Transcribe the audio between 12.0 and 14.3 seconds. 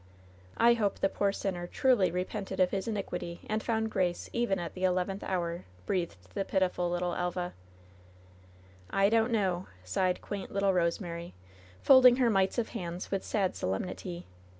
ing her mites of hands with sad solemnity.